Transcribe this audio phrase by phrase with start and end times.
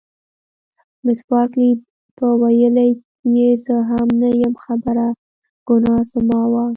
[1.05, 1.71] مس بارکلي:
[2.17, 2.85] په ولې
[3.35, 5.07] یې زه هم نه یم خبره،
[5.67, 6.65] ګناه زما وه.